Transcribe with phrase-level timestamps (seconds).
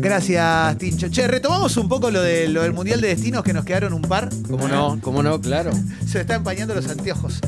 [0.00, 1.08] Gracias, Tincho.
[1.08, 4.02] Che, retomamos un poco lo, de, lo del Mundial de Destinos que nos quedaron un
[4.02, 4.28] par.
[4.48, 4.98] ¿Cómo no?
[5.02, 5.40] ¿Cómo no?
[5.40, 5.70] Claro.
[6.06, 7.40] Se me están empañando los anteojos.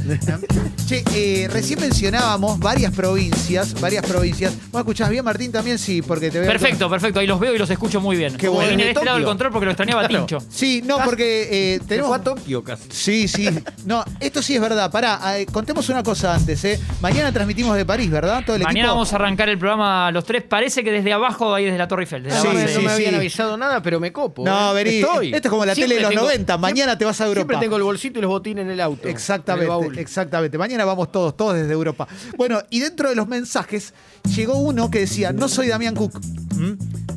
[0.86, 4.52] che, eh, recién mencionábamos varias provincias, varias provincias.
[4.70, 5.50] ¿Vos escuchás bien, Martín?
[5.52, 6.48] También sí, porque te veo.
[6.50, 7.20] Perfecto, perfecto.
[7.20, 8.36] Ahí los veo y los escucho muy bien.
[8.36, 8.70] Qué bueno.
[8.70, 10.26] Vine de este lado del control porque lo extrañaba Claro.
[10.26, 10.44] Tincho.
[10.50, 12.08] Sí, no, porque eh, tenemos.
[12.08, 12.82] fue a Tokio casi.
[12.90, 13.48] Sí, sí.
[13.86, 14.90] No, esto sí es verdad.
[14.90, 16.78] Pará, eh, contemos una cosa antes, ¿eh?
[17.00, 18.42] Mañana transmitimos de París, ¿verdad?
[18.44, 18.94] Todo el Mañana equipo.
[18.94, 20.42] vamos a arrancar el programa los tres.
[20.42, 22.22] Parece que desde abajo, ahí desde la Torre Eiffel.
[22.24, 24.44] desde Sí, no me, sí, no me habían avisado nada, pero me copo.
[24.44, 24.84] No, ¿eh?
[24.84, 24.96] vení.
[24.98, 25.34] Estoy.
[25.34, 26.58] Esto es como la Siempre tele de los tengo- 90.
[26.58, 27.40] Mañana te vas a Europa.
[27.40, 29.04] Siempre tengo el bolsito y los botines en el auto.
[29.04, 30.58] el Exactamente, exactamente.
[30.58, 32.06] Mañana vamos todos, todos desde Europa.
[32.36, 33.94] Bueno, y dentro de los mensajes
[34.34, 36.20] llegó uno que decía, no soy Damián Cook,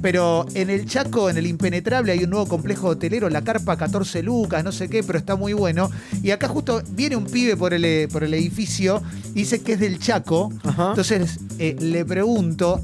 [0.01, 4.21] pero en el Chaco, en el Impenetrable, hay un nuevo complejo hotelero, la carpa 14
[4.23, 5.89] lucas, no sé qué, pero está muy bueno.
[6.21, 9.01] Y acá justo viene un pibe por el, eh, por el edificio
[9.31, 10.51] y dice que es del Chaco.
[10.63, 10.89] Ajá.
[10.89, 12.81] Entonces eh, le pregunto,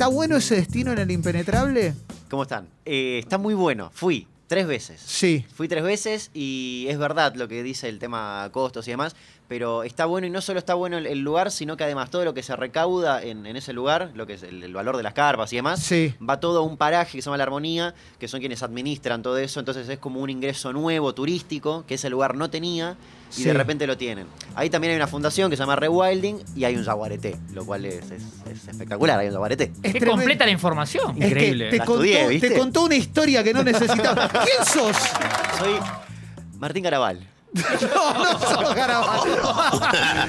[0.00, 1.92] ¿está bueno ese destino en el Impenetrable?
[2.30, 2.66] ¿Cómo están?
[2.86, 3.90] Eh, está muy bueno.
[3.92, 4.98] Fui tres veces.
[5.04, 5.44] Sí.
[5.54, 9.14] Fui tres veces y es verdad lo que dice el tema costos y demás,
[9.46, 12.24] pero está bueno y no solo está bueno el, el lugar, sino que además todo
[12.24, 15.02] lo que se recauda en, en ese lugar, lo que es el, el valor de
[15.02, 16.14] las carpas y demás, Sí.
[16.26, 19.36] va todo a un paraje que se llama La Armonía, que son quienes administran todo
[19.36, 22.96] eso, entonces es como un ingreso nuevo turístico que ese lugar no tenía
[23.30, 23.44] y Sí.
[23.44, 24.26] de repente lo tienen.
[24.54, 27.84] Ahí también hay una fundación que se llama Rewilding y hay un jaguareté, lo cual
[27.86, 29.72] es, es- es espectacular, hay un jaguareté.
[29.82, 30.10] Es tremendo.
[30.12, 31.10] completa la información.
[31.12, 31.70] Es que Increíble.
[31.70, 32.48] te, La contó, estudié, ¿viste?
[32.50, 34.28] te contó una historia que no necesitaba.
[34.30, 34.96] ¿Quién sos?
[35.58, 35.74] Soy
[36.58, 37.26] Martín Caraval.
[37.94, 39.26] No, no sos Garabato.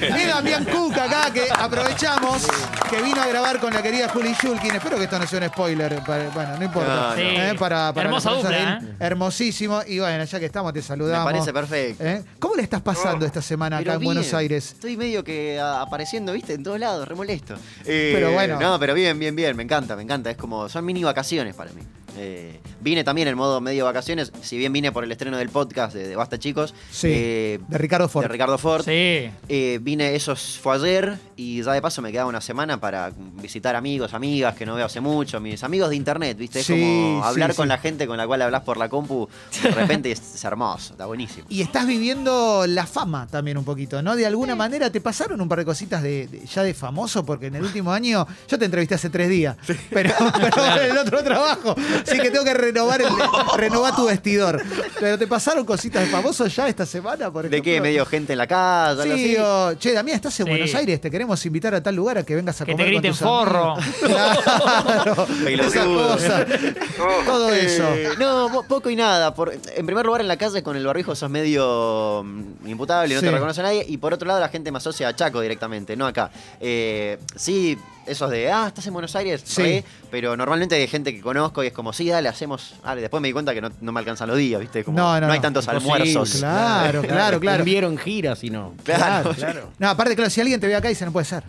[0.00, 2.46] Es Damián Cook acá, que aprovechamos
[2.90, 4.74] que vino a grabar con la querida Juli Shulkin.
[4.74, 6.02] Espero que esto no sea un spoiler.
[6.04, 6.94] para- bueno, no importa.
[6.94, 7.14] No, no.
[7.16, 7.22] Sí.
[7.22, 8.78] Eh, Para, para Hermosa dupla, de ¿eh?
[8.80, 8.96] él.
[8.98, 9.80] Hermosísimo.
[9.86, 11.32] Y bueno, ya que estamos, te Me saludamos.
[11.32, 12.04] parece perfecto.
[12.04, 12.24] ¿Eh?
[12.40, 14.72] ¿Cómo le estás pasando esta semana acá Pero en bien, Buenos Aires?
[14.72, 17.54] Estoy medio que a- apareciendo, viste, en todos lados, re molesto.
[17.84, 18.58] Eh, Pero bueno.
[18.60, 20.30] No, pero bien, bien, bien, me encanta, me encanta.
[20.30, 21.82] Es como, son mini vacaciones para mí.
[22.18, 25.94] Eh, vine también en modo medio vacaciones, si bien vine por el estreno del podcast
[25.94, 26.74] de, de Basta Chicos.
[26.90, 28.22] Sí, eh, de Ricardo Ford.
[28.24, 28.84] de Ricardo Ford.
[28.84, 29.30] Sí.
[29.48, 33.74] Eh, vine, eso fue ayer y ya de paso me quedaba una semana para visitar
[33.76, 36.60] amigos, amigas que no veo hace mucho, mis amigos de internet, ¿viste?
[36.60, 37.68] Es Sí, como sí, hablar con sí.
[37.68, 39.28] la gente con la cual hablas por la compu,
[39.62, 41.46] de repente es, es hermoso, está buenísimo.
[41.48, 44.16] Y estás viviendo la fama también un poquito, ¿no?
[44.16, 47.46] De alguna manera te pasaron un par de cositas de, de- ya de famoso, porque
[47.46, 49.56] en el último año yo te entrevisté hace tres días,
[49.90, 50.10] pero,
[50.40, 51.74] pero en el otro trabajo,
[52.06, 53.08] sí que tengo que renovar, el,
[53.56, 54.62] renovar tu vestidor.
[55.00, 57.56] Pero te pasaron cositas de famoso ya esta semana, por ejemplo.
[57.56, 57.80] ¿De qué?
[57.80, 58.46] ¿Medio gente en la
[58.90, 59.36] algo Sí, así?
[59.38, 60.50] o, che, Damián, estás en Sí.
[60.50, 62.86] Buenos Aires, te queremos invitar a tal lugar a que vengas a Que te comer
[62.94, 63.72] con griten tus forro.
[63.72, 63.94] amigos.
[64.02, 66.08] Claro, esas Pelotudo.
[66.08, 66.46] cosas.
[67.26, 67.94] Todo eso.
[67.94, 69.34] Eh, no, po- poco y nada.
[69.34, 73.20] Por, en primer lugar, en la calle con el barbijo sos medio mm, imputable, no
[73.20, 73.26] Sí.
[73.26, 73.84] te reconoce nadie.
[73.88, 76.30] Y por otro lado, la gente me asocia a Chaco directamente, no acá.
[76.60, 79.62] Eh, sí, esos de, ah, estás en Buenos Aires, Sí.
[79.62, 82.74] re, pero normalmente hay gente que conozco y es como, sí, dale, hacemos.
[82.84, 83.00] Dale.
[83.02, 84.84] Después me di cuenta que no, no me alcanzan los días, ¿viste?
[84.84, 85.32] Como, No, no, no.
[85.32, 86.36] hay tantos almuerzos.
[86.36, 87.64] Claro, claro, claro.
[87.64, 88.74] Vieron giras y no.
[88.84, 89.34] Claro,
[89.78, 91.42] No, aparte, claro, si alguien te ve acá dice, no puede ser.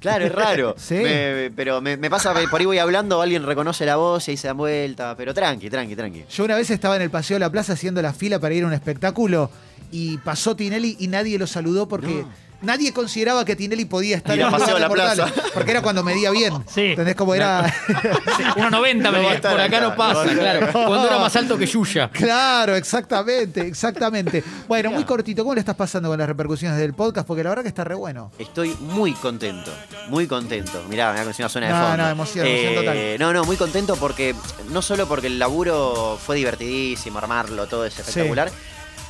[0.00, 0.74] Claro, es raro.
[0.78, 0.94] Sí.
[0.96, 4.32] Me- pero me, me pasa que por ahí voy hablando, alguien reconoce la voz y
[4.32, 5.14] ahí se dan vuelta.
[5.16, 6.24] Pero tranqui, tranqui, tranqui.
[6.30, 8.64] Yo una vez estaba en el Paseo de la Plaza haciendo la fila para ir
[8.64, 9.50] a un espectáculo
[9.90, 12.24] y pasó Tinelli y nadie lo saludó porque
[12.64, 15.26] nadie consideraba que Tinelli podía estar en Paseo la Plaza.
[15.52, 16.52] Porque era cuando medía bien.
[16.74, 16.86] Sí.
[16.86, 17.72] ¿Entendés cómo era?
[18.56, 19.26] 1.90 me va a di.
[19.36, 20.40] estar Por acá acá, no pasa, no, no.
[20.40, 20.68] claro.
[20.72, 22.10] Cuando era más alto que Yuya.
[22.10, 24.42] claro, exactamente, exactamente.
[24.66, 27.26] Bueno, muy cortito, ¿cómo le estás pasando con las repercusiones del podcast?
[27.26, 28.30] Porque la verdad que está re bueno.
[28.38, 29.72] Estoy muy contento,
[30.08, 30.82] muy contento.
[30.88, 31.96] Mirá, me da una zona de No, fondo.
[31.98, 32.98] no, emoción, emoción total.
[33.18, 34.34] No, no, muy contento porque
[34.70, 38.50] no solo porque el laburo fue divertidísimo, armarlo, todo es espectacular,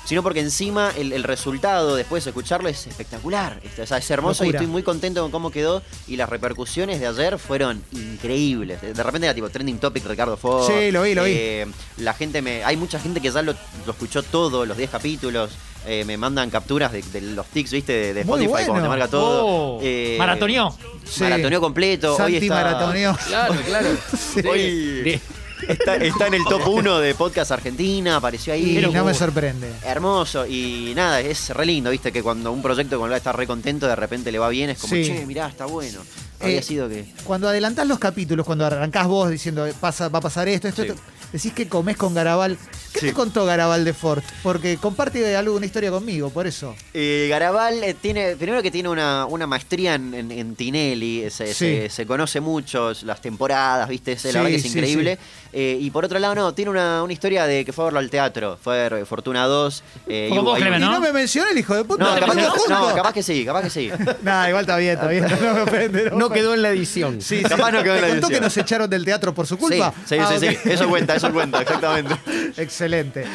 [0.05, 3.61] sino porque encima el, el resultado después de escucharlo es espectacular.
[3.65, 4.59] Es- O sea, es hermoso Locura.
[4.59, 8.81] y estoy muy contento con cómo quedó y las repercusiones de ayer fueron increíbles.
[8.83, 10.67] De repente era tipo trending topic Ricardo Ford.
[10.67, 11.33] Sí, lo vi, lo vi.
[11.35, 11.67] Eh,
[11.99, 12.65] la gente me.
[12.65, 13.55] Hay mucha gente que ya lo,
[13.87, 15.51] lo escuchó todo, los 10 capítulos.
[15.87, 18.15] Eh, me mandan capturas de, de los tics, ¿viste?
[18.15, 18.83] De, Spotify, como bueno.
[18.85, 19.45] te marca todo.
[19.47, 20.75] Oh, Eh, maratoneó.
[21.05, 21.23] Sí.
[21.25, 22.17] Maratoneó completo.
[22.17, 23.15] Hoy está, maratoneó.
[23.27, 23.89] Claro, claro.
[24.51, 25.21] Hoy
[25.69, 28.79] está, está en el top 1 de podcast Argentina, apareció ahí.
[28.79, 29.71] Y no me sorprende.
[29.85, 33.33] Hermoso y nada, es re lindo, viste, que cuando un proyecto con el que está
[33.33, 35.05] re contento, de repente le va bien, es como, Sí.
[35.05, 36.01] che, mirá, está bueno.
[36.41, 37.07] Había Eh, sido que.
[37.25, 40.89] Cuando adelantás los capítulos, cuando arrancás vos diciendo pasa, va a pasar esto, esto, Sí.
[40.89, 41.01] esto,
[41.33, 42.59] decís que comés con Garabal,
[42.95, 44.23] ¿Qué te contó Garabal de Ford?
[44.43, 46.75] Porque comparte algo, una historia conmigo, por eso.
[46.95, 51.49] Eh, Garabal eh, tiene, primero que tiene una, una maestría en, en- en Tinelli, se,
[51.49, 51.55] Sí.
[51.55, 54.13] se- se conoce mucho las temporadas, ¿viste?
[54.13, 55.19] Es- Sí, la verdad que es sí, increíble.
[55.53, 57.99] Eh, y por otro lado, no, tiene una, una historia de que fue a verlo
[58.01, 58.59] al teatro.
[58.63, 59.83] Fue a ver Fortuna 2.
[60.09, 60.93] eh, y vos, Clemen, Y ¿no?
[60.93, 62.03] no me mencionó el hijo de puta.
[62.05, 62.95] No, capaz que, pongo no, junto.
[62.97, 63.91] capaz que sí, capaz que sí.
[64.23, 65.25] Nah, igual está bien, está bien.
[65.29, 66.11] No me ofende.
[66.13, 67.21] No quedó en la edición.
[67.21, 69.57] Sí, Capaz no quedó en ¿Te la contó que nos echaron del teatro por su
[69.59, 69.93] culpa?
[70.07, 70.47] Sí, sí, Ah, sí.
[70.65, 72.15] Eso cuenta, eso cuenta, exactamente.
[72.57, 72.84] Excelente.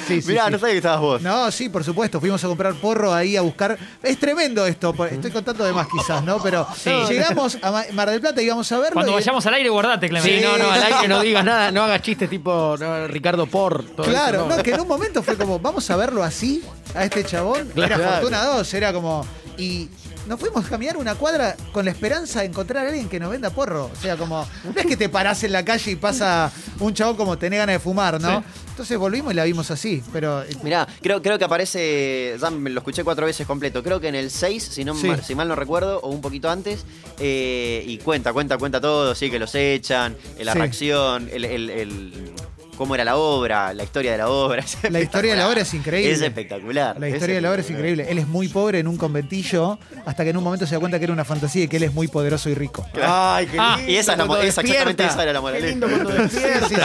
[0.07, 0.51] Sí, sí, Mirá, sí.
[0.51, 1.21] no sabía que estabas vos.
[1.21, 2.19] No, sí, por supuesto.
[2.19, 3.77] Fuimos a comprar porro ahí a buscar.
[4.03, 4.93] Es tremendo esto.
[5.05, 6.41] Estoy contando de más quizás, ¿no?
[6.41, 6.89] Pero Sí.
[7.09, 8.93] llegamos a Ma- Mar del Plata y íbamos a verlo.
[8.93, 10.39] Cuando y- vayamos al aire, guardate, Clemente.
[10.39, 13.83] Sí, no, no, al aire no digas nada, no hagas chistes tipo no, Ricardo Por.
[13.83, 16.63] todo Claro, eso, no, que en un momento fue como, vamos a verlo así,
[16.95, 17.71] a este chabón.
[17.75, 18.11] Era Claro.
[18.13, 19.25] Fortuna 2, era como.
[19.57, 19.89] Y
[20.29, 23.31] nos fuimos a caminar una cuadra con la esperanza de encontrar a alguien que nos
[23.31, 23.89] venda porro.
[23.91, 27.15] O sea, como, no es que te parás en la calle y pasa un chabón
[27.17, 28.43] como tenés ganas de fumar, ¿no?
[28.69, 30.03] Entonces volvimos y la vimos así.
[30.13, 33.99] Pero eh, Mirá, creo, creo que aparece, ya me lo escuché cuatro veces completo, creo
[33.99, 35.07] que en el 6, si, no, Sí.
[35.07, 36.85] mal- si mal no recuerdo, o un poquito antes,
[37.17, 40.59] eh, y cuenta, cuenta, cuenta todo, sí, que los echan, eh, la Sí.
[40.59, 42.31] reacción, el, el- el-
[42.79, 44.63] cómo era la obra, la historia de la obra.
[44.83, 46.11] es La historia de la obra es increíble.
[46.13, 46.97] Es espectacular.
[46.99, 48.07] la historia de la obra es increíble.
[48.09, 50.97] Él es muy pobre en un conventillo hasta que en un momento se da cuenta
[50.97, 52.85] que era una fantasía y que él es muy poderoso y rico.
[53.03, 53.91] Ay, qué Ah, lindo.
[53.91, 55.67] y esa es la esa, exactamente esa era la Qué moraleja.
[55.67, 56.67] lindo cuando Sí, sí, despierta.
[56.69, 56.75] sí.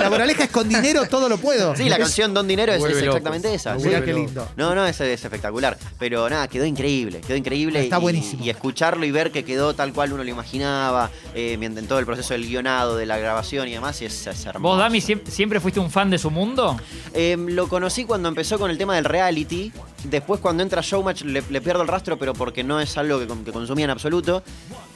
[0.00, 1.76] La moraleja es con dinero todo lo puedo.
[1.76, 3.74] Sí, la Es- canción Don Dinero es, exactamente esa.
[3.74, 4.04] Mirá sí.
[4.06, 4.48] qué lindo.
[4.56, 5.76] No, no, es, es espectacular.
[5.98, 7.82] Pero nada, quedó increíble, quedó increíble.
[7.82, 8.42] Está y, buenísimo.
[8.44, 12.06] Y escucharlo y ver que quedó tal cual uno lo imaginaba, eh, en todo el
[12.06, 14.62] proceso del guionado, de la grabación y demás, y es, es hermoso.
[14.74, 16.76] ¿Vos, Dami, siem- siempre fuiste un fan de su mundo?
[17.12, 19.72] Eh, lo conocí cuando empezó con el tema del reality.
[20.04, 23.26] Después, cuando entra Showmatch, le, le pierdo el rastro, pero porque no es algo que,
[23.44, 24.42] que consumía en absoluto.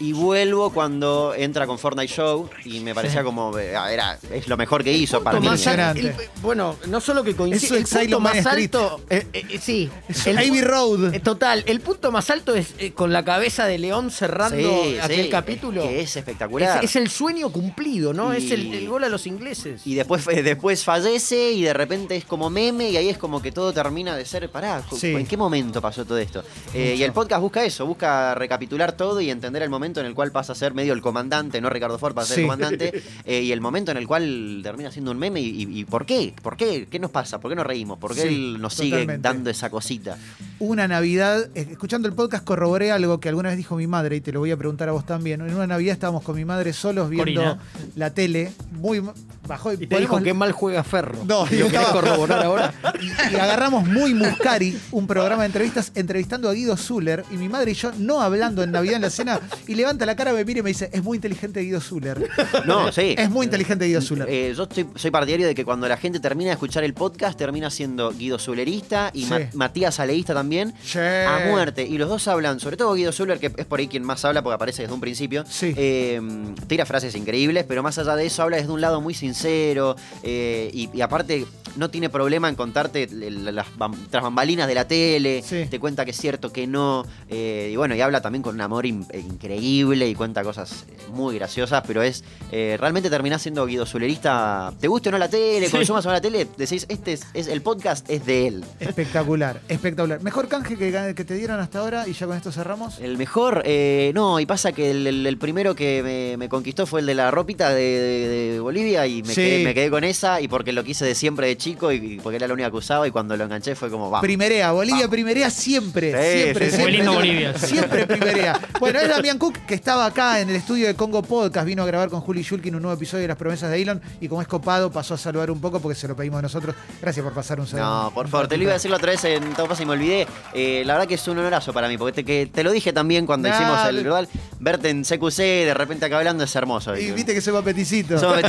[0.00, 3.58] Y vuelvo cuando entra con Fortnite Show y me parecía como.
[3.58, 5.48] eh, era, es lo mejor que hizo para mí.
[5.48, 8.64] el- bueno, no solo que Es coincide, su el punto más Street.
[8.74, 11.14] alto, eh, eh, sí, Es el pu- Road.
[11.14, 14.98] eh, total, el punto más alto es eh, con la cabeza de León cerrando Sí,
[15.00, 15.82] aquel sí, capítulo.
[15.82, 16.84] es que es espectacular.
[16.84, 18.32] Es, es el sueño cumplido, ¿no?
[18.34, 19.82] Y- Es el, el gol a los ingleses.
[19.84, 23.50] Y después, después fallece y de repente es como meme y ahí es como que
[23.52, 25.08] todo termina de ser, pará, Sí.
[25.14, 26.42] ¿en qué momento pasó todo esto?
[26.74, 30.14] Eh, y el podcast busca eso, busca recapitular todo y entender el momento en el
[30.14, 32.40] cual pasa a ser medio el comandante, no Ricardo Ford, pasa a ser Sí.
[32.42, 35.80] el comandante, eh, y el momento en el cual termina siendo un meme y, y-
[35.80, 36.34] y ¿por qué?
[36.42, 36.86] ¿Por qué?
[36.90, 37.40] ¿Qué nos pasa?
[37.40, 37.98] ¿Por qué nos reímos?
[37.98, 40.18] ¿Por qué Sí, él nos sigue dando esa cosita?
[40.60, 44.20] Una Navidad, eh, escuchando el podcast corroboré algo que alguna vez dijo mi madre y
[44.20, 45.40] te lo voy a preguntar a vos también.
[45.40, 47.58] En una Navidad estábamos con mi madre solos viendo Corina.
[47.94, 49.00] la tele, muy
[49.46, 51.24] bajó y te dijo que mal juega Ferro.
[51.26, 52.74] No, ¿Y lo estaba- corroborar ahora?
[53.00, 57.48] y, y agarramos muy Muscari, un programa de entrevistas, entrevistando a Guido Zuller, y mi
[57.48, 60.44] madre y yo no hablando en Navidad en la cena, y levanta la cara, me
[60.44, 62.28] mira y me dice, es muy inteligente Guido Zuller.
[62.66, 63.14] No, sí.
[63.16, 64.26] Es muy inteligente Guido Zuller.
[64.28, 67.38] Eh, yo estoy- soy partidario de que cuando la gente termina de escuchar el podcast,
[67.38, 69.30] termina siendo Guido Zulerista y Sí.
[69.30, 70.47] Ma- Matías Aleísta también.
[70.82, 70.98] Sí.
[70.98, 71.82] A muerte.
[71.84, 74.42] Y los dos hablan, sobre todo Guido Zuller, que es por ahí quien más habla
[74.42, 75.44] porque aparece desde un principio.
[75.48, 75.72] Sí.
[75.76, 76.20] eh,
[76.66, 79.96] tira frases increíbles, pero más allá de eso habla desde un lado muy sincero.
[80.22, 81.46] eh, y, y aparte,
[81.78, 83.66] no tiene problema en contarte las
[84.10, 85.42] tras bambalinas de la tele.
[85.42, 85.64] Sí.
[85.70, 87.06] Te cuenta que es cierto, que no.
[87.30, 90.84] eh, y bueno, y habla también con un amor in- eh, increíble y cuenta cosas
[90.88, 92.24] eh, muy graciosas, pero es.
[92.52, 94.72] eh, realmente terminás siendo Guido Zulerista.
[94.80, 95.66] ¿Te guste o no la tele?
[95.66, 95.72] Sí.
[95.72, 98.64] Consumas o no la tele, decís, este es, es- el podcast es de él.
[98.80, 100.20] Espectacular, espectacular.
[100.22, 102.98] Mejor canje que, que te dieron hasta ahora y ya con esto cerramos.
[102.98, 106.86] El mejor, eh, no, y pasa que el, el- el primero que me, me conquistó
[106.86, 109.42] fue el de la ropita de, de- de Bolivia y me, Sí.
[109.42, 112.20] quedé, me quedé con esa y porque lo quise de siempre de chico y, y
[112.20, 114.20] porque era la única que usaba y cuando lo enganché fue como, va.
[114.20, 116.76] Primerea, Bolivia primerea siempre, Sí, siempre, sí, sí.
[116.76, 116.96] siempre.
[116.96, 117.58] Lindo Bolivia.
[117.58, 118.60] Siempre primerea.
[118.80, 121.86] Bueno, es Damián Cook que estaba acá en el estudio de Congo Podcast, vino a
[121.86, 124.48] grabar con Juli Shulkin un nuevo episodio de Las Promesas de Elon y como es
[124.48, 126.74] copado pasó a saludar un poco porque se lo pedimos nosotros.
[127.00, 127.88] Gracias por pasar un segundo.
[128.04, 129.86] No, por favor, te lo iba a decir la otra vez en todo pasa y
[129.86, 130.26] me olvidé.
[130.54, 132.92] Eh, la verdad que es un honorazo para mí, porque te, que te lo dije
[132.92, 134.28] también cuando Nah, hicimos el global.
[134.60, 136.96] Verte en CQC, de repente acá hablando, es hermoso.
[136.96, 138.18] Y viste que soy papeticito.
[138.18, 138.38] Somos.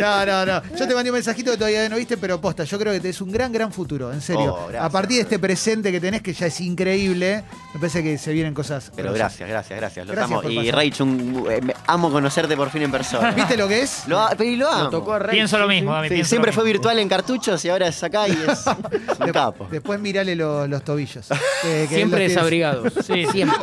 [0.00, 0.62] No, no, no.
[0.76, 3.20] Yo te mandé un mensajito que todavía no viste, pero posta, yo creo que es
[3.20, 4.54] un gran, gran futuro, en serio.
[4.54, 4.84] Oh, gracias.
[4.84, 8.32] a partir de este presente que tenés, que ya es increíble, me parece que se
[8.32, 8.90] vienen cosas.
[8.94, 10.06] Pero gracias, gracias, gracias.
[10.06, 10.50] Los Gracias amo.
[10.50, 10.70] Y.
[10.70, 13.30] Rach, un- eh, amo conocerte por fin en persona.
[13.32, 14.02] ¿Viste lo que es?
[14.08, 14.84] Lo, a- pero y lo amo.
[14.84, 15.36] Lo tocó a Rey.
[15.36, 15.94] Pienso lo mismo, sí.
[15.96, 16.72] Dami, Sí, pienso siempre lo fue mismo.
[16.74, 18.64] virtual en cartuchos y ahora es acá y es,
[19.20, 19.68] un capo.
[19.70, 21.26] Después mirale lo- los tobillos.
[21.62, 22.92] que- que Siempre desabrigados.
[23.06, 23.26] Sí.
[23.32, 23.58] siempre.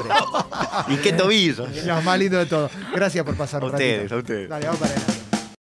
[0.87, 1.67] Y qué tobillo.
[1.85, 2.69] Los más lindos de todo.
[2.93, 4.15] Gracias por pasar A un ustedes, ratito.
[4.15, 4.49] a ustedes.
[4.49, 5.22] Dale, vamos para adelante.